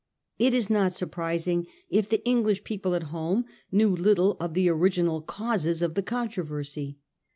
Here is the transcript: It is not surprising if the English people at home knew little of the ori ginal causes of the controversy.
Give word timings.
It 0.39 0.55
is 0.55 0.67
not 0.67 0.93
surprising 0.93 1.67
if 1.91 2.09
the 2.09 2.25
English 2.25 2.63
people 2.63 2.95
at 2.95 3.03
home 3.13 3.45
knew 3.71 3.95
little 3.95 4.35
of 4.39 4.55
the 4.55 4.67
ori 4.67 4.89
ginal 4.89 5.23
causes 5.23 5.83
of 5.83 5.93
the 5.93 6.01
controversy. 6.01 6.97